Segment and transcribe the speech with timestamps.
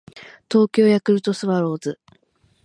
[0.51, 1.99] 東京ヤクルトスワローズ